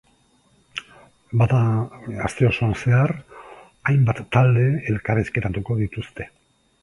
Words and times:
Bada, 1.41 1.59
aste 2.29 2.47
osoan 2.51 2.73
zehar, 2.79 3.13
hainbat 3.91 4.23
talde 4.37 4.67
elkarrizketatuko 4.95 5.77
dituzte. 5.85 6.31